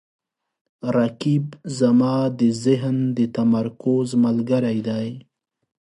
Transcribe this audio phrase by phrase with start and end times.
[0.95, 1.45] رقیب
[1.79, 5.07] زما د ذهن د تمرکز ملګری دی